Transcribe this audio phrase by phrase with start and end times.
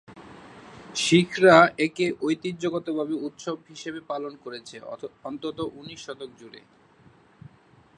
[0.95, 4.75] শিখরা একে ঐতিহ্যগতভাবে উৎসব হিসেবে পালন করেছে,
[5.23, 6.61] অন্তত উনিশ শতক জুড়ে।